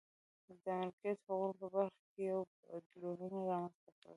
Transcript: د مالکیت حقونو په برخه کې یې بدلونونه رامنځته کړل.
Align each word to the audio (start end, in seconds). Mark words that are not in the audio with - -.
د 0.47 0.51
مالکیت 0.77 1.19
حقونو 1.23 1.49
په 1.59 1.65
برخه 1.73 2.01
کې 2.13 2.21
یې 2.27 2.35
بدلونونه 2.69 3.39
رامنځته 3.49 3.91
کړل. 3.99 4.09